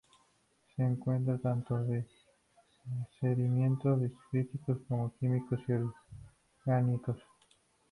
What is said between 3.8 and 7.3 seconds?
detríticos como químicos y orgánicos.